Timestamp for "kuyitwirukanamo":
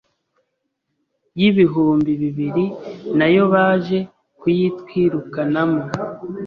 4.39-5.81